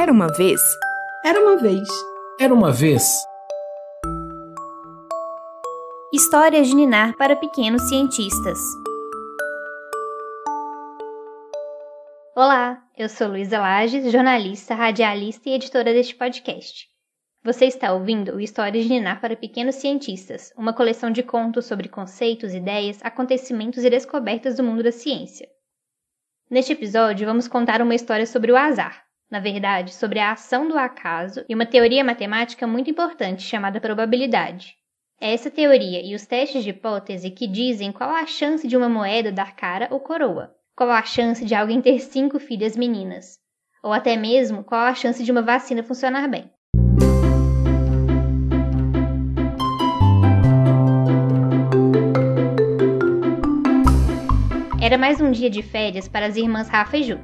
Era 0.00 0.12
uma 0.12 0.28
vez. 0.28 0.62
Era 1.22 1.38
uma 1.38 1.58
vez. 1.58 1.86
Era 2.40 2.54
uma 2.54 2.72
vez. 2.72 3.02
Histórias 6.10 6.68
de 6.68 6.74
Ninar 6.74 7.14
para 7.18 7.36
pequenos 7.36 7.86
cientistas. 7.86 8.58
Olá, 12.34 12.82
eu 12.96 13.10
sou 13.10 13.28
Luísa 13.28 13.58
Lages, 13.58 14.10
jornalista, 14.10 14.74
radialista 14.74 15.50
e 15.50 15.52
editora 15.52 15.92
deste 15.92 16.14
podcast. 16.14 16.88
Você 17.44 17.66
está 17.66 17.92
ouvindo 17.92 18.36
o 18.36 18.40
Histórias 18.40 18.84
de 18.84 18.90
Ninar 18.90 19.20
para 19.20 19.36
Pequenos 19.36 19.74
Cientistas, 19.74 20.50
uma 20.56 20.72
coleção 20.72 21.10
de 21.10 21.22
contos 21.22 21.66
sobre 21.66 21.90
conceitos, 21.90 22.54
ideias, 22.54 22.98
acontecimentos 23.02 23.84
e 23.84 23.90
descobertas 23.90 24.56
do 24.56 24.64
mundo 24.64 24.82
da 24.82 24.92
ciência. 24.92 25.46
Neste 26.48 26.72
episódio, 26.72 27.26
vamos 27.26 27.46
contar 27.46 27.82
uma 27.82 27.94
história 27.94 28.26
sobre 28.26 28.50
o 28.50 28.56
azar, 28.56 29.09
na 29.30 29.38
verdade, 29.38 29.94
sobre 29.94 30.18
a 30.18 30.32
ação 30.32 30.66
do 30.66 30.76
acaso 30.76 31.44
e 31.48 31.54
uma 31.54 31.64
teoria 31.64 32.02
matemática 32.02 32.66
muito 32.66 32.90
importante 32.90 33.42
chamada 33.42 33.80
probabilidade. 33.80 34.74
É 35.20 35.32
essa 35.32 35.50
teoria 35.50 36.04
e 36.04 36.14
os 36.14 36.26
testes 36.26 36.64
de 36.64 36.70
hipótese 36.70 37.30
que 37.30 37.46
dizem 37.46 37.92
qual 37.92 38.10
a 38.10 38.26
chance 38.26 38.66
de 38.66 38.76
uma 38.76 38.88
moeda 38.88 39.30
dar 39.30 39.54
cara 39.54 39.86
ou 39.90 40.00
coroa, 40.00 40.52
qual 40.74 40.90
a 40.90 41.02
chance 41.04 41.44
de 41.44 41.54
alguém 41.54 41.80
ter 41.80 42.00
cinco 42.00 42.40
filhas 42.40 42.76
meninas, 42.76 43.38
ou 43.84 43.92
até 43.92 44.16
mesmo 44.16 44.64
qual 44.64 44.80
a 44.80 44.94
chance 44.94 45.22
de 45.22 45.30
uma 45.30 45.42
vacina 45.42 45.82
funcionar 45.82 46.26
bem. 46.26 46.50
Era 54.82 54.98
mais 54.98 55.20
um 55.20 55.30
dia 55.30 55.50
de 55.50 55.62
férias 55.62 56.08
para 56.08 56.26
as 56.26 56.36
irmãs 56.36 56.68
Rafa 56.68 56.96
e 56.96 57.02
Ju, 57.02 57.20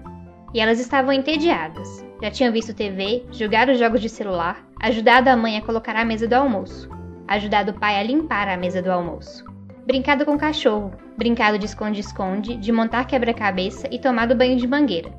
e 0.56 0.60
elas 0.60 0.80
estavam 0.80 1.12
entediadas. 1.12 2.02
Já 2.22 2.31
tinham 2.31 2.50
visto 2.50 2.72
TV, 2.72 3.27
jogado 3.31 3.75
jogos 3.75 4.00
de 4.00 4.08
celular, 4.08 4.67
ajudado 4.81 5.28
a 5.28 5.36
mãe 5.36 5.58
a 5.58 5.62
colocar 5.62 5.94
a 5.94 6.03
mesa 6.03 6.27
do 6.27 6.33
almoço, 6.33 6.89
ajudado 7.28 7.72
o 7.72 7.78
pai 7.78 8.00
a 8.00 8.03
limpar 8.03 8.48
a 8.48 8.56
mesa 8.56 8.81
do 8.81 8.91
almoço, 8.91 9.44
brincado 9.84 10.25
com 10.25 10.33
o 10.33 10.39
cachorro, 10.39 10.97
brincado 11.14 11.58
de 11.58 11.66
esconde-esconde, 11.66 12.56
de 12.56 12.72
montar 12.72 13.06
quebra-cabeça 13.06 13.86
e 13.92 13.98
tomado 13.98 14.34
banho 14.34 14.56
de 14.56 14.66
mangueira. 14.66 15.12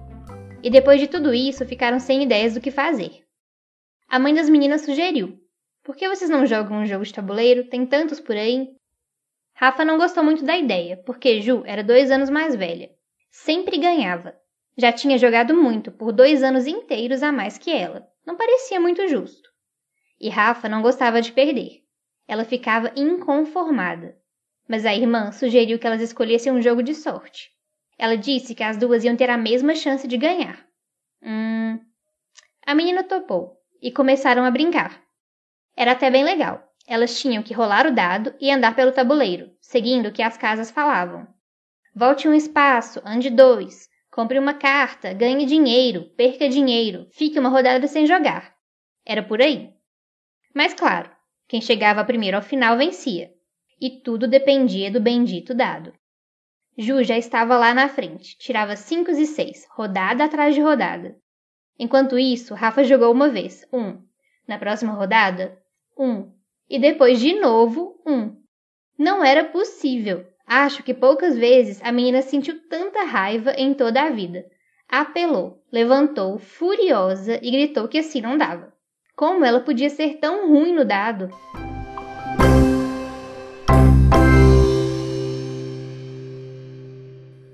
E 0.64 0.72
depois 0.72 1.00
de 1.00 1.06
tudo 1.06 1.32
isso, 1.32 1.68
ficaram 1.68 2.00
sem 2.00 2.24
ideias 2.24 2.56
do 2.56 2.60
que 2.60 2.72
fazer. 2.72 3.22
A 4.10 4.18
mãe 4.18 4.34
das 4.34 4.50
meninas 4.50 4.82
sugeriu: 4.82 5.38
Por 5.84 5.96
que 5.96 6.10
vocês 6.10 6.32
não 6.32 6.48
jogam 6.48 6.80
um 6.80 6.86
jogo 6.88 7.06
de 7.06 7.14
tabuleiro? 7.14 7.70
Tem 7.70 7.86
tantos 7.86 8.20
por 8.20 8.36
aí. 8.36 8.70
Rafa 9.54 9.86
não 9.86 10.00
gostou 10.00 10.24
muito 10.24 10.44
da 10.44 10.58
ideia, 10.58 10.98
porque 11.06 11.42
Ju 11.42 11.62
era 11.64 11.84
dois 11.84 12.10
anos 12.10 12.32
mais 12.32 12.56
velha. 12.56 12.90
Sempre 13.30 13.78
ganhava. 13.78 14.34
Já 14.78 14.94
tinha 14.94 15.18
jogado 15.18 15.56
muito, 15.56 15.92
por 15.92 16.12
dois 16.12 16.44
anos 16.44 16.68
inteiros 16.68 17.24
a 17.24 17.32
mais 17.32 17.58
que 17.58 17.72
ela. 17.72 18.08
Não 18.26 18.38
parecia 18.38 18.80
muito 18.80 19.08
justo. 19.08 19.50
E 20.20 20.30
Rafa 20.30 20.70
não 20.70 20.84
gostava 20.84 21.22
de 21.22 21.32
perder. 21.32 21.82
Ela 22.28 22.46
ficava 22.46 22.92
inconformada. 22.96 24.16
Mas 24.70 24.86
a 24.86 24.94
irmã 24.94 25.32
sugeriu 25.32 25.80
que 25.80 25.88
elas 25.88 26.02
escolhessem 26.02 26.52
um 26.52 26.62
jogo 26.62 26.84
de 26.84 26.94
sorte. 26.94 27.50
Ela 27.98 28.16
disse 28.16 28.54
que 28.54 28.64
as 28.64 28.78
duas 28.78 29.04
iam 29.04 29.16
ter 29.16 29.30
a 29.30 29.38
mesma 29.38 29.74
chance 29.74 30.08
de 30.08 30.18
ganhar. 30.18 30.64
Hum. 31.24 31.80
A 32.66 32.76
menina 32.76 33.04
topou 33.04 33.58
e 33.82 33.92
começaram 33.92 34.44
a 34.44 34.52
brincar. 34.52 35.02
Era 35.76 35.94
até 35.94 36.12
bem 36.12 36.24
legal. 36.24 36.64
Elas 36.88 37.20
tinham 37.20 37.42
que 37.42 37.54
rolar 37.54 37.88
o 37.88 37.94
dado 37.94 38.36
e 38.40 38.52
andar 38.52 38.76
pelo 38.76 38.92
tabuleiro, 38.92 39.52
seguindo 39.60 40.08
o 40.08 40.12
que 40.12 40.22
as 40.22 40.38
casas 40.38 40.70
falavam. 40.70 41.28
Volte 41.96 42.28
um 42.28 42.34
espaço, 42.34 43.02
ande 43.04 43.30
dois. 43.30 43.90
Compre 44.18 44.40
uma 44.40 44.56
carta, 44.56 45.14
ganhe 45.14 45.46
dinheiro, 45.46 46.06
perca 46.18 46.50
dinheiro, 46.50 47.08
fique 47.12 47.38
uma 47.38 47.50
rodada 47.50 47.88
sem 47.88 48.08
jogar. 48.08 48.52
Era 49.06 49.22
por 49.22 49.40
aí. 49.40 49.72
Mas 50.56 50.74
claro, 50.74 51.12
quem 51.48 51.62
chegava 51.62 52.04
primeiro 52.04 52.36
ao 52.36 52.42
final 52.42 52.76
vencia. 52.80 53.32
E 53.80 53.92
tudo 54.02 54.28
dependia 54.28 54.90
do 54.90 55.00
bendito 55.00 55.54
dado. 55.54 55.94
Ju 56.76 57.04
já 57.04 57.16
estava 57.16 57.60
lá 57.60 57.76
na 57.76 57.88
frente, 57.90 58.36
tirava 58.40 58.76
cinco 58.76 59.12
e 59.12 59.26
seis, 59.28 59.68
rodada 59.70 60.24
atrás 60.24 60.56
de 60.56 60.62
rodada. 60.62 61.16
Enquanto 61.78 62.18
isso, 62.18 62.56
Rafa 62.56 62.84
jogou 62.84 63.12
uma 63.12 63.30
vez, 63.30 63.68
um. 63.72 64.02
Na 64.48 64.58
próxima 64.58 64.94
rodada, 64.94 65.62
um 65.96 66.34
e 66.68 66.80
depois 66.80 67.20
de 67.20 67.40
novo 67.40 68.02
um. 68.04 68.36
Não 68.98 69.24
era 69.24 69.46
possível. 69.46 70.26
Acho 70.48 70.82
que 70.82 70.94
poucas 70.94 71.38
vezes 71.38 71.82
a 71.84 71.92
menina 71.92 72.22
sentiu 72.22 72.58
tanta 72.70 73.04
raiva 73.04 73.52
em 73.58 73.74
toda 73.74 74.02
a 74.02 74.10
vida. 74.10 74.46
Apelou, 74.88 75.62
levantou, 75.70 76.40
furiosa, 76.40 77.38
e 77.44 77.52
gritou 77.52 77.90
que 77.90 77.98
assim 77.98 78.22
não 78.22 78.38
dava. 78.38 78.74
Como 79.14 79.44
ela 79.44 79.60
podia 79.60 79.90
ser 79.90 80.20
tão 80.20 80.48
ruim 80.48 80.74
no 80.74 80.86
dado? 80.86 81.30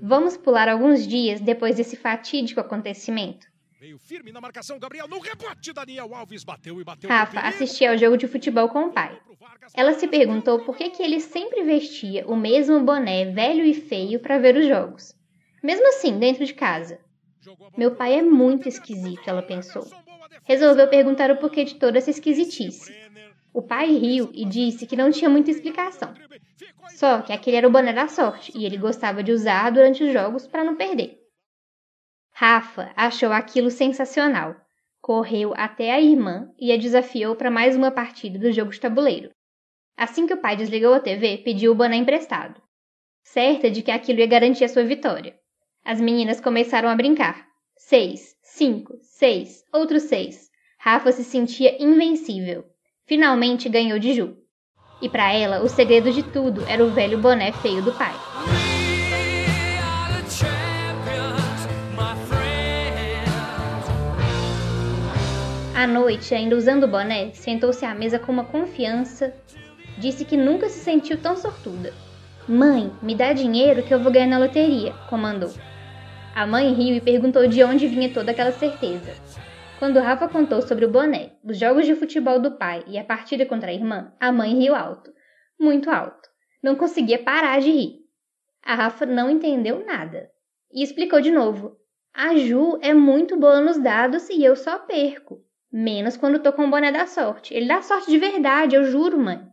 Vamos 0.00 0.36
pular 0.36 0.68
alguns 0.68 1.04
dias 1.04 1.40
depois 1.40 1.74
desse 1.74 1.96
fatídico 1.96 2.60
acontecimento. 2.60 3.53
Veio 3.84 3.98
firme 3.98 4.32
na 4.32 4.40
marcação, 4.40 4.78
Gabriel 4.78 5.06
no 5.06 5.18
rebote, 5.18 5.70
Daniel 5.70 6.14
Alves 6.14 6.42
bateu 6.42 6.80
e 6.80 6.84
bateu. 6.84 7.10
Rafa 7.10 7.38
assistia 7.40 7.90
ao 7.90 7.98
jogo 7.98 8.16
de 8.16 8.26
futebol 8.26 8.66
com 8.70 8.86
o 8.86 8.90
pai. 8.90 9.20
Ela 9.74 9.92
se 9.92 10.08
perguntou 10.08 10.60
por 10.60 10.74
que, 10.74 10.88
que 10.88 11.02
ele 11.02 11.20
sempre 11.20 11.62
vestia 11.62 12.26
o 12.26 12.34
mesmo 12.34 12.80
boné 12.80 13.26
velho 13.26 13.62
e 13.62 13.74
feio 13.74 14.20
para 14.20 14.38
ver 14.38 14.56
os 14.56 14.66
jogos. 14.66 15.14
Mesmo 15.62 15.86
assim, 15.88 16.18
dentro 16.18 16.46
de 16.46 16.54
casa. 16.54 16.98
Meu 17.76 17.94
pai 17.94 18.14
é 18.14 18.22
muito 18.22 18.70
esquisito, 18.70 19.28
ela 19.28 19.42
pensou. 19.42 19.86
Resolveu 20.44 20.88
perguntar 20.88 21.30
o 21.30 21.36
porquê 21.36 21.62
de 21.64 21.74
toda 21.74 21.98
essa 21.98 22.08
esquisitice. 22.08 22.90
O 23.52 23.60
pai 23.60 23.92
riu 23.92 24.30
e 24.32 24.46
disse 24.46 24.86
que 24.86 24.96
não 24.96 25.10
tinha 25.10 25.28
muita 25.28 25.50
explicação. 25.50 26.14
Só 26.94 27.20
que 27.20 27.34
aquele 27.34 27.58
era 27.58 27.68
o 27.68 27.70
boné 27.70 27.92
da 27.92 28.08
sorte 28.08 28.50
e 28.56 28.64
ele 28.64 28.78
gostava 28.78 29.22
de 29.22 29.30
usar 29.30 29.68
durante 29.68 30.02
os 30.02 30.10
jogos 30.10 30.46
para 30.46 30.64
não 30.64 30.74
perder. 30.74 31.23
Rafa 32.36 32.90
achou 32.96 33.32
aquilo 33.32 33.70
sensacional. 33.70 34.56
Correu 35.00 35.54
até 35.56 35.92
a 35.92 36.00
irmã 36.00 36.50
e 36.58 36.72
a 36.72 36.76
desafiou 36.76 37.36
para 37.36 37.48
mais 37.48 37.76
uma 37.76 37.92
partida 37.92 38.40
do 38.40 38.50
jogo 38.50 38.72
de 38.72 38.80
tabuleiro. 38.80 39.30
Assim 39.96 40.26
que 40.26 40.34
o 40.34 40.40
pai 40.40 40.56
desligou 40.56 40.92
a 40.92 40.98
TV, 40.98 41.38
pediu 41.38 41.70
o 41.70 41.74
boné 41.76 41.94
emprestado, 41.94 42.60
certa 43.22 43.70
de 43.70 43.82
que 43.82 43.90
aquilo 43.92 44.18
ia 44.18 44.26
garantir 44.26 44.64
a 44.64 44.68
sua 44.68 44.82
vitória. 44.82 45.38
As 45.84 46.00
meninas 46.00 46.40
começaram 46.40 46.88
a 46.88 46.96
brincar. 46.96 47.46
Seis, 47.76 48.34
cinco, 48.42 48.98
seis, 49.00 49.62
outros 49.72 50.02
seis. 50.02 50.50
Rafa 50.76 51.12
se 51.12 51.22
sentia 51.22 51.80
invencível. 51.80 52.64
Finalmente 53.06 53.68
ganhou 53.68 53.98
de 54.00 54.12
Ju. 54.12 54.36
E 55.00 55.08
para 55.08 55.32
ela, 55.32 55.62
o 55.62 55.68
segredo 55.68 56.10
de 56.10 56.24
tudo 56.24 56.66
era 56.66 56.84
o 56.84 56.90
velho 56.90 57.18
boné 57.18 57.52
feio 57.52 57.80
do 57.80 57.92
pai. 57.92 58.14
À 65.84 65.86
noite, 65.86 66.34
ainda 66.34 66.56
usando 66.56 66.84
o 66.84 66.88
boné, 66.88 67.30
sentou-se 67.34 67.84
à 67.84 67.94
mesa 67.94 68.18
com 68.18 68.32
uma 68.32 68.46
confiança. 68.46 69.34
Disse 69.98 70.24
que 70.24 70.34
nunca 70.34 70.66
se 70.70 70.78
sentiu 70.78 71.20
tão 71.20 71.36
sortuda. 71.36 71.92
Mãe, 72.48 72.90
me 73.02 73.14
dá 73.14 73.34
dinheiro 73.34 73.82
que 73.82 73.92
eu 73.92 74.00
vou 74.00 74.10
ganhar 74.10 74.28
na 74.28 74.38
loteria, 74.38 74.94
comandou. 75.10 75.52
A 76.34 76.46
mãe 76.46 76.72
riu 76.72 76.96
e 76.96 77.02
perguntou 77.02 77.46
de 77.46 77.62
onde 77.62 77.86
vinha 77.86 78.10
toda 78.10 78.30
aquela 78.30 78.50
certeza. 78.50 79.12
Quando 79.78 80.00
Rafa 80.00 80.26
contou 80.26 80.62
sobre 80.62 80.86
o 80.86 80.90
boné, 80.90 81.32
os 81.44 81.58
jogos 81.58 81.84
de 81.84 81.94
futebol 81.94 82.40
do 82.40 82.52
pai 82.52 82.82
e 82.86 82.96
a 82.96 83.04
partida 83.04 83.44
contra 83.44 83.70
a 83.70 83.74
irmã, 83.74 84.10
a 84.18 84.32
mãe 84.32 84.58
riu 84.58 84.74
alto. 84.74 85.12
Muito 85.60 85.90
alto. 85.90 86.30
Não 86.62 86.76
conseguia 86.76 87.22
parar 87.22 87.60
de 87.60 87.70
rir. 87.70 87.98
A 88.64 88.74
Rafa 88.74 89.04
não 89.04 89.28
entendeu 89.28 89.84
nada. 89.84 90.30
E 90.72 90.82
explicou 90.82 91.20
de 91.20 91.30
novo. 91.30 91.76
A 92.14 92.34
Ju 92.36 92.78
é 92.80 92.94
muito 92.94 93.36
boa 93.36 93.60
nos 93.60 93.76
dados 93.76 94.30
e 94.30 94.42
eu 94.42 94.56
só 94.56 94.78
perco. 94.78 95.44
Menos 95.76 96.16
quando 96.16 96.38
tô 96.38 96.52
com 96.52 96.66
o 96.66 96.70
boné 96.70 96.92
da 96.92 97.04
sorte. 97.04 97.52
Ele 97.52 97.66
dá 97.66 97.82
sorte 97.82 98.08
de 98.08 98.16
verdade, 98.16 98.76
eu 98.76 98.84
juro, 98.84 99.18
mãe. 99.18 99.44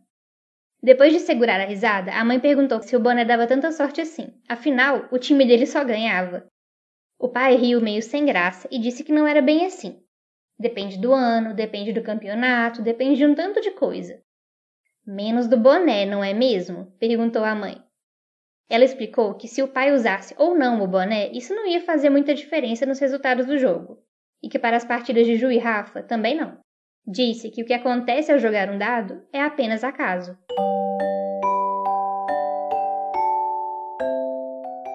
Depois 0.79 1.11
de 1.11 1.19
segurar 1.19 1.59
a 1.59 1.65
risada, 1.65 2.13
a 2.13 2.23
mãe 2.23 2.39
perguntou 2.39 2.79
se 2.79 2.95
o 2.95 2.99
boné 2.99 3.25
dava 3.25 3.47
tanta 3.47 3.71
sorte 3.71 4.01
assim. 4.01 4.31
Afinal, 4.47 5.07
o 5.11 5.17
time 5.17 5.43
dele 5.47 5.65
só 5.65 5.83
ganhava. 5.83 6.45
O 7.17 7.27
pai 7.27 7.55
riu 7.55 7.81
meio 7.81 8.03
sem 8.03 8.23
graça 8.23 8.67
e 8.69 8.77
disse 8.77 9.03
que 9.03 9.11
não 9.11 9.25
era 9.25 9.41
bem 9.41 9.65
assim. 9.65 9.99
Depende 10.59 10.99
do 10.99 11.11
ano, 11.11 11.55
depende 11.55 11.91
do 11.91 12.03
campeonato, 12.03 12.83
depende 12.83 13.15
de 13.17 13.25
um 13.25 13.33
tanto 13.33 13.59
de 13.59 13.71
coisa. 13.71 14.21
Menos 15.03 15.47
do 15.47 15.57
boné, 15.57 16.05
não 16.05 16.23
é 16.23 16.35
mesmo? 16.35 16.93
perguntou 16.99 17.43
a 17.43 17.55
mãe. 17.55 17.81
Ela 18.69 18.85
explicou 18.85 19.33
que 19.33 19.47
se 19.47 19.63
o 19.63 19.67
pai 19.67 19.91
usasse 19.91 20.35
ou 20.37 20.53
não 20.53 20.83
o 20.83 20.87
boné, 20.87 21.31
isso 21.31 21.55
não 21.55 21.65
ia 21.65 21.81
fazer 21.81 22.11
muita 22.11 22.35
diferença 22.35 22.85
nos 22.85 22.99
resultados 22.99 23.47
do 23.47 23.57
jogo 23.57 23.97
e 24.43 24.49
que 24.49 24.59
para 24.59 24.77
as 24.77 24.85
partidas 24.85 25.25
de 25.25 25.35
Ju 25.35 25.51
e 25.51 25.57
Rafa 25.57 26.03
também 26.03 26.35
não. 26.35 26.57
Disse 27.05 27.49
que 27.49 27.63
o 27.63 27.65
que 27.65 27.73
acontece 27.73 28.31
ao 28.31 28.39
jogar 28.39 28.69
um 28.69 28.77
dado 28.77 29.21
é 29.33 29.41
apenas 29.41 29.83
acaso. 29.83 30.37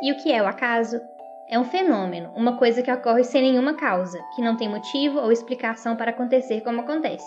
E 0.03 0.13
o 0.13 0.17
que 0.23 0.33
é 0.33 0.43
o 0.43 0.47
acaso? 0.47 1.01
é 1.49 1.59
um 1.59 1.65
fenômeno, 1.65 2.33
uma 2.35 2.57
coisa 2.57 2.83
que 2.83 2.91
ocorre 2.91 3.23
sem 3.23 3.43
nenhuma 3.43 3.75
causa, 3.75 4.21
que 4.35 4.43
não 4.43 4.57
tem 4.57 4.69
motivo 4.69 5.19
ou 5.19 5.31
explicação 5.31 5.97
para 5.97 6.11
acontecer 6.11 6.61
como 6.63 6.81
acontece. 6.81 7.27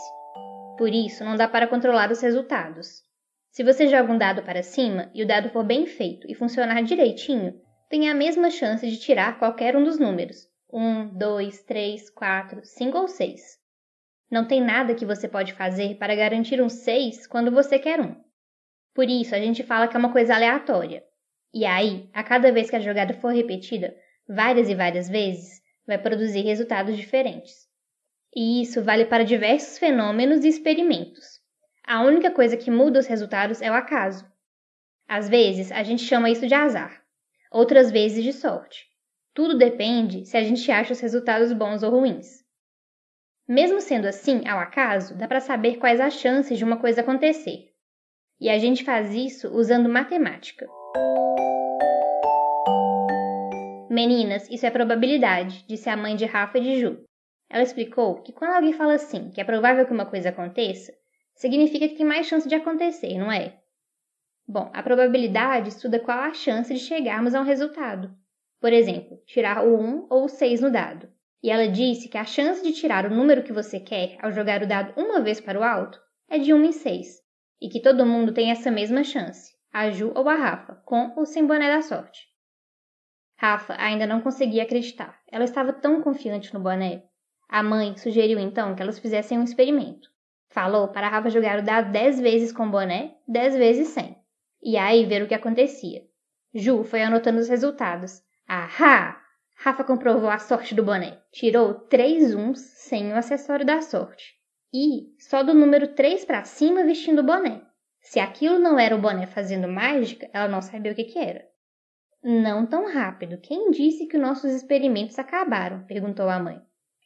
Por 0.77 0.89
isso, 0.89 1.23
não 1.23 1.35
dá 1.35 1.47
para 1.47 1.67
controlar 1.67 2.11
os 2.11 2.21
resultados. 2.21 3.01
Se 3.51 3.63
você 3.63 3.87
joga 3.87 4.11
um 4.11 4.17
dado 4.17 4.43
para 4.43 4.61
cima 4.61 5.09
e 5.13 5.23
o 5.23 5.27
dado 5.27 5.49
for 5.49 5.63
bem 5.63 5.85
feito 5.85 6.27
e 6.29 6.35
funcionar 6.35 6.81
direitinho, 6.83 7.53
tem 7.89 8.09
a 8.09 8.15
mesma 8.15 8.49
chance 8.49 8.87
de 8.87 8.99
tirar 8.99 9.39
qualquer 9.39 9.75
um 9.75 9.83
dos 9.83 9.97
números: 9.97 10.47
1, 10.71 11.17
2, 11.17 11.63
3, 11.63 12.09
4, 12.11 12.61
5 12.63 12.97
ou 12.97 13.07
6. 13.07 13.59
Não 14.29 14.47
tem 14.47 14.61
nada 14.61 14.93
que 14.93 15.05
você 15.05 15.27
pode 15.27 15.53
fazer 15.53 15.95
para 15.97 16.15
garantir 16.15 16.61
um 16.61 16.69
6 16.69 17.25
quando 17.25 17.49
você 17.51 17.79
quer 17.79 17.99
um. 17.99 18.15
Por 18.93 19.09
isso, 19.09 19.33
a 19.33 19.39
gente 19.39 19.63
fala 19.63 19.87
que 19.87 19.95
é 19.95 19.99
uma 19.99 20.11
coisa 20.11 20.35
aleatória. 20.35 21.03
E 21.51 21.65
aí, 21.65 22.07
a 22.13 22.23
cada 22.23 22.51
vez 22.51 22.69
que 22.69 22.75
a 22.75 22.79
jogada 22.79 23.15
for 23.15 23.33
repetida, 23.33 23.95
várias 24.27 24.69
e 24.69 24.75
várias 24.75 25.09
vezes, 25.09 25.59
vai 25.87 25.97
produzir 25.97 26.41
resultados 26.41 26.95
diferentes. 26.95 27.67
E 28.35 28.61
isso 28.61 28.83
vale 28.83 29.05
para 29.05 29.25
diversos 29.25 29.79
fenômenos 29.79 30.45
e 30.45 30.49
experimentos. 30.49 31.39
A 31.83 32.03
única 32.03 32.29
coisa 32.29 32.55
que 32.55 32.69
muda 32.69 32.99
os 32.99 33.07
resultados 33.07 33.59
é 33.63 33.71
o 33.71 33.73
acaso. 33.73 34.31
Às 35.07 35.27
vezes, 35.27 35.71
a 35.71 35.81
gente 35.81 36.03
chama 36.03 36.29
isso 36.29 36.45
de 36.45 36.53
azar, 36.53 37.01
outras 37.51 37.89
vezes 37.89 38.23
de 38.23 38.31
sorte. 38.31 38.88
Tudo 39.39 39.57
depende 39.57 40.25
se 40.25 40.35
a 40.35 40.43
gente 40.43 40.69
acha 40.69 40.91
os 40.91 40.99
resultados 40.99 41.53
bons 41.53 41.81
ou 41.81 41.91
ruins. 41.91 42.43
Mesmo 43.47 43.79
sendo 43.79 44.05
assim, 44.05 44.45
ao 44.45 44.59
acaso, 44.59 45.17
dá 45.17 45.29
para 45.29 45.39
saber 45.39 45.77
quais 45.77 46.01
as 46.01 46.15
chances 46.15 46.57
de 46.57 46.65
uma 46.65 46.75
coisa 46.75 46.99
acontecer. 46.99 47.69
E 48.37 48.49
a 48.49 48.57
gente 48.57 48.83
faz 48.83 49.15
isso 49.15 49.47
usando 49.55 49.87
matemática. 49.87 50.67
Meninas, 53.89 54.45
isso 54.49 54.65
é 54.65 54.69
probabilidade, 54.69 55.63
disse 55.69 55.89
a 55.89 55.95
mãe 55.95 56.17
de 56.17 56.25
Rafa 56.25 56.57
e 56.57 56.61
de 56.61 56.81
Ju. 56.81 57.05
Ela 57.49 57.63
explicou 57.63 58.21
que 58.21 58.33
quando 58.33 58.55
alguém 58.55 58.73
fala 58.73 58.95
assim, 58.95 59.29
que 59.29 59.39
é 59.39 59.45
provável 59.45 59.85
que 59.85 59.93
uma 59.93 60.05
coisa 60.05 60.31
aconteça, 60.31 60.93
significa 61.33 61.87
que 61.87 61.95
tem 61.95 62.05
mais 62.05 62.27
chance 62.27 62.45
de 62.45 62.55
acontecer, 62.55 63.17
não 63.17 63.31
é? 63.31 63.57
Bom, 64.45 64.69
a 64.73 64.83
probabilidade 64.83 65.69
estuda 65.69 65.97
qual 65.97 66.19
a 66.19 66.33
chance 66.33 66.73
de 66.73 66.79
chegarmos 66.81 67.33
a 67.33 67.39
um 67.39 67.45
resultado. 67.45 68.13
Por 68.59 68.73
exemplo, 68.73 69.21
tirar 69.25 69.65
o 69.65 69.79
1 69.79 70.07
ou 70.09 70.25
o 70.25 70.29
6 70.29 70.61
no 70.61 70.71
dado. 70.71 71.09
E 71.41 71.49
ela 71.49 71.67
disse 71.67 72.09
que 72.09 72.17
a 72.17 72.25
chance 72.25 72.61
de 72.61 72.73
tirar 72.73 73.05
o 73.05 73.15
número 73.15 73.43
que 73.43 73.53
você 73.53 73.79
quer 73.79 74.17
ao 74.21 74.31
jogar 74.31 74.61
o 74.61 74.67
dado 74.67 74.93
uma 74.99 75.21
vez 75.21 75.39
para 75.39 75.59
o 75.59 75.63
alto 75.63 75.99
é 76.29 76.37
de 76.37 76.53
1 76.53 76.65
em 76.65 76.71
6. 76.71 77.21
E 77.61 77.69
que 77.69 77.81
todo 77.81 78.05
mundo 78.05 78.33
tem 78.33 78.51
essa 78.51 78.69
mesma 78.69 79.03
chance, 79.03 79.53
a 79.71 79.89
Ju 79.89 80.11
ou 80.15 80.27
a 80.27 80.35
Rafa, 80.35 80.75
com 80.85 81.13
ou 81.15 81.25
sem 81.25 81.45
boné 81.45 81.73
da 81.73 81.81
sorte. 81.81 82.27
Rafa 83.37 83.75
ainda 83.79 84.05
não 84.05 84.19
conseguia 84.19 84.63
acreditar. 84.63 85.17
Ela 85.31 85.45
estava 85.45 85.71
tão 85.71 86.01
confiante 86.01 86.53
no 86.53 86.59
boné. 86.59 87.03
A 87.47 87.63
mãe 87.63 87.95
sugeriu 87.95 88.37
então 88.37 88.75
que 88.75 88.81
elas 88.81 88.99
fizessem 88.99 89.39
um 89.39 89.43
experimento. 89.43 90.09
Falou 90.49 90.89
para 90.89 91.07
Rafa 91.07 91.29
jogar 91.29 91.59
o 91.59 91.63
dado 91.63 91.91
dez 91.91 92.19
vezes 92.19 92.51
com 92.51 92.69
boné, 92.69 93.15
dez 93.25 93.55
vezes 93.55 93.89
sem. 93.89 94.17
E 94.61 94.75
aí 94.75 95.05
ver 95.05 95.23
o 95.23 95.27
que 95.27 95.33
acontecia. 95.33 96.01
Ju 96.53 96.83
foi 96.83 97.01
anotando 97.01 97.39
os 97.39 97.47
resultados. 97.47 98.21
Ahá! 98.51 99.21
Rafa 99.57 99.83
comprovou 99.83 100.27
a 100.27 100.39
sorte 100.39 100.73
do 100.73 100.83
boné. 100.83 101.21
Tirou 101.31 101.75
três 101.75 102.33
uns 102.33 102.59
sem 102.59 103.13
o 103.13 103.15
acessório 103.15 103.63
da 103.63 103.79
sorte. 103.79 104.33
E 104.73 105.13
só 105.19 105.43
do 105.43 105.53
número 105.53 105.89
3 105.89 106.25
para 106.25 106.43
cima 106.43 106.83
vestindo 106.83 107.19
o 107.19 107.23
boné. 107.23 107.61
Se 108.01 108.19
aquilo 108.19 108.57
não 108.57 108.79
era 108.79 108.95
o 108.95 108.99
boné 108.99 109.27
fazendo 109.27 109.67
mágica, 109.67 110.27
ela 110.33 110.47
não 110.47 110.63
sabia 110.63 110.91
o 110.91 110.95
que, 110.95 111.03
que 111.03 111.19
era. 111.19 111.45
Não 112.23 112.65
tão 112.65 112.91
rápido. 112.91 113.37
Quem 113.37 113.69
disse 113.69 114.07
que 114.07 114.17
nossos 114.17 114.51
experimentos 114.51 115.19
acabaram? 115.19 115.85
perguntou 115.85 116.27
a 116.27 116.39
mãe. 116.39 116.59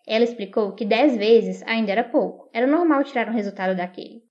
Ela 0.07 0.23
explicou 0.23 0.73
que 0.73 0.85
dez 0.85 1.17
vezes 1.17 1.61
ainda 1.63 1.91
era 1.91 2.05
pouco. 2.05 2.49
Era 2.53 2.65
normal 2.65 3.03
tirar 3.03 3.27
um 3.27 3.33
resultado 3.33 3.75
daquele. 3.75 4.23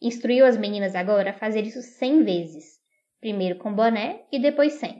Instruiu 0.00 0.46
as 0.46 0.56
meninas 0.56 0.94
agora 0.94 1.30
a 1.30 1.34
fazer 1.34 1.62
isso 1.62 1.82
cem 1.82 2.22
vezes. 2.22 2.78
Primeiro 3.20 3.58
com 3.58 3.74
boné 3.74 4.24
e 4.30 4.38
depois 4.38 4.74
sem. 4.74 4.99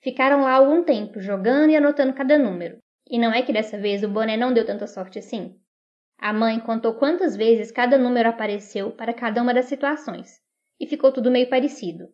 Ficaram 0.00 0.42
lá 0.42 0.52
algum 0.52 0.84
tempo, 0.84 1.20
jogando 1.20 1.70
e 1.70 1.76
anotando 1.76 2.14
cada 2.14 2.38
número. 2.38 2.78
E 3.10 3.18
não 3.18 3.32
é 3.32 3.42
que 3.42 3.52
dessa 3.52 3.78
vez 3.78 4.02
o 4.02 4.08
boné 4.08 4.36
não 4.36 4.52
deu 4.52 4.64
tanta 4.64 4.86
sorte 4.86 5.18
assim? 5.18 5.58
A 6.18 6.32
mãe 6.32 6.60
contou 6.60 6.94
quantas 6.94 7.36
vezes 7.36 7.70
cada 7.72 7.96
número 7.96 8.28
apareceu 8.28 8.90
para 8.90 9.14
cada 9.14 9.42
uma 9.42 9.54
das 9.54 9.66
situações. 9.66 10.40
E 10.78 10.86
ficou 10.86 11.12
tudo 11.12 11.30
meio 11.30 11.48
parecido. 11.48 12.08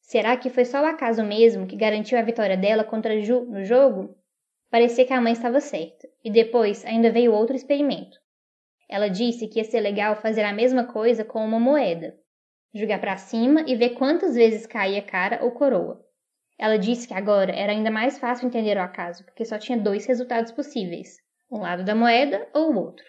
Será 0.00 0.36
que 0.36 0.50
foi 0.50 0.64
só 0.64 0.82
o 0.82 0.86
acaso 0.86 1.22
mesmo 1.22 1.66
que 1.66 1.76
garantiu 1.76 2.18
a 2.18 2.22
vitória 2.22 2.56
dela 2.56 2.84
contra 2.84 3.20
Ju 3.20 3.44
no 3.44 3.64
jogo? 3.64 4.16
Parecia 4.70 5.04
que 5.04 5.12
a 5.12 5.20
mãe 5.20 5.32
estava 5.32 5.60
certa, 5.60 6.08
e 6.24 6.30
depois 6.30 6.84
ainda 6.84 7.10
veio 7.10 7.32
outro 7.32 7.56
experimento. 7.56 8.18
Ela 8.88 9.08
disse 9.08 9.46
que 9.46 9.58
ia 9.58 9.64
ser 9.64 9.80
legal 9.80 10.16
fazer 10.16 10.42
a 10.42 10.52
mesma 10.52 10.84
coisa 10.84 11.24
com 11.24 11.44
uma 11.44 11.60
moeda. 11.60 12.16
Jogar 12.74 13.00
para 13.00 13.16
cima 13.16 13.64
e 13.66 13.76
ver 13.76 13.90
quantas 13.90 14.34
vezes 14.34 14.66
caía 14.66 15.02
cara 15.02 15.44
ou 15.44 15.52
coroa. 15.52 16.04
Ela 16.62 16.78
disse 16.78 17.08
que 17.08 17.14
agora 17.14 17.52
era 17.52 17.72
ainda 17.72 17.90
mais 17.90 18.18
fácil 18.18 18.46
entender 18.46 18.76
o 18.76 18.82
acaso, 18.82 19.24
porque 19.24 19.46
só 19.46 19.56
tinha 19.56 19.78
dois 19.78 20.04
resultados 20.04 20.52
possíveis: 20.52 21.16
um 21.50 21.60
lado 21.60 21.82
da 21.82 21.94
moeda 21.94 22.46
ou 22.52 22.74
o 22.74 22.78
outro. 22.78 23.06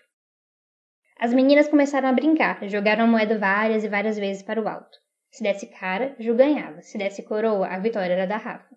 As 1.20 1.34
meninas 1.34 1.68
começaram 1.68 2.08
a 2.08 2.14
brincar, 2.14 2.66
jogaram 2.70 3.04
a 3.04 3.08
moeda 3.08 3.38
várias 3.38 3.84
e 3.84 3.90
várias 3.90 4.18
vezes 4.18 4.42
para 4.42 4.62
o 4.62 4.70
alto. 4.70 4.98
Se 5.30 5.44
desse 5.44 5.68
cara, 5.68 6.16
Ju 6.18 6.34
ganhava. 6.34 6.82
Se 6.82 6.98
desse 6.98 7.24
coroa, 7.24 7.68
a 7.68 7.78
vitória 7.78 8.14
era 8.14 8.26
da 8.26 8.38
Rafa. 8.38 8.74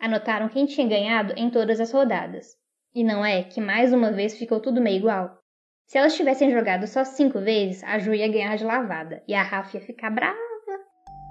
Anotaram 0.00 0.48
quem 0.48 0.64
tinha 0.64 0.88
ganhado 0.88 1.34
em 1.36 1.50
todas 1.50 1.78
as 1.78 1.92
rodadas. 1.92 2.46
E 2.94 3.04
não 3.04 3.22
é 3.22 3.42
que 3.42 3.60
mais 3.60 3.92
uma 3.92 4.10
vez 4.10 4.38
ficou 4.38 4.58
tudo 4.58 4.80
meio 4.80 4.96
igual? 4.96 5.38
Se 5.84 5.98
elas 5.98 6.16
tivessem 6.16 6.50
jogado 6.50 6.86
só 6.86 7.04
cinco 7.04 7.40
vezes, 7.40 7.84
a 7.84 7.98
Ju 7.98 8.14
ia 8.14 8.32
ganhar 8.32 8.56
de 8.56 8.64
lavada 8.64 9.22
e 9.28 9.34
a 9.34 9.42
Rafa 9.42 9.76
ia 9.76 9.84
ficar 9.84 10.08
brava. 10.08 10.51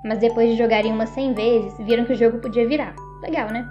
Mas 0.03 0.19
depois 0.19 0.49
de 0.49 0.57
jogarem 0.57 0.91
umas 0.91 1.09
cem 1.09 1.33
vezes, 1.33 1.77
viram 1.79 2.05
que 2.05 2.13
o 2.13 2.15
jogo 2.15 2.39
podia 2.39 2.67
virar. 2.67 2.95
Legal, 3.21 3.49
né? 3.51 3.67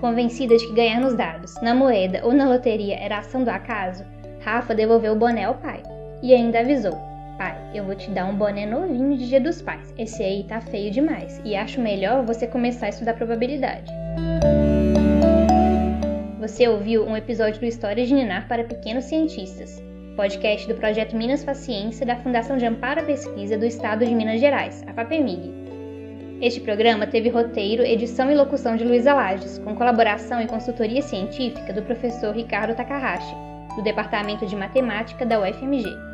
Convencida 0.00 0.56
de 0.56 0.66
que 0.66 0.74
ganhar 0.74 1.00
nos 1.00 1.14
dados, 1.14 1.54
na 1.62 1.74
moeda 1.74 2.20
ou 2.24 2.32
na 2.32 2.46
loteria 2.46 2.96
era 2.96 3.18
ação 3.18 3.42
do 3.42 3.48
acaso, 3.48 4.04
Rafa 4.44 4.74
devolveu 4.74 5.14
o 5.14 5.16
boné 5.16 5.44
ao 5.44 5.54
pai 5.54 5.82
e 6.22 6.34
ainda 6.34 6.60
avisou: 6.60 6.92
Pai, 7.38 7.56
eu 7.74 7.84
vou 7.84 7.94
te 7.94 8.10
dar 8.10 8.26
um 8.26 8.36
boné 8.36 8.66
novinho 8.66 9.16
de 9.16 9.26
Dia 9.26 9.40
dos 9.40 9.62
Pais. 9.62 9.94
Esse 9.96 10.22
aí 10.22 10.44
tá 10.44 10.60
feio 10.60 10.90
demais 10.90 11.40
e 11.44 11.56
acho 11.56 11.80
melhor 11.80 12.24
você 12.24 12.46
começar 12.46 12.86
a 12.86 12.88
estudar 12.90 13.14
probabilidade. 13.14 13.90
Você 16.38 16.68
ouviu 16.68 17.06
um 17.06 17.16
episódio 17.16 17.58
do 17.58 17.66
História 17.66 18.04
de 18.04 18.12
Ninar 18.12 18.46
para 18.46 18.64
Pequenos 18.64 19.06
Cientistas, 19.06 19.82
podcast 20.14 20.68
do 20.68 20.76
projeto 20.76 21.16
Minas 21.16 21.44
Paciência 21.44 22.06
da 22.06 22.16
Fundação 22.16 22.56
de 22.56 22.64
Amparo 22.64 23.00
à 23.00 23.04
Pesquisa 23.04 23.58
do 23.58 23.64
Estado 23.64 24.06
de 24.06 24.14
Minas 24.14 24.40
Gerais, 24.40 24.84
a 24.86 24.92
FAPEMIG. 24.92 25.52
Este 26.40 26.60
programa 26.60 27.06
teve 27.06 27.28
roteiro, 27.28 27.82
edição 27.82 28.30
e 28.30 28.34
locução 28.34 28.76
de 28.76 28.84
Luísa 28.84 29.12
Lages, 29.12 29.58
com 29.58 29.74
colaboração 29.74 30.40
e 30.40 30.46
consultoria 30.46 31.02
científica 31.02 31.72
do 31.72 31.82
professor 31.82 32.34
Ricardo 32.34 32.76
Takahashi, 32.76 33.34
do 33.76 33.82
Departamento 33.82 34.46
de 34.46 34.54
Matemática 34.54 35.26
da 35.26 35.40
UFMG. 35.40 36.13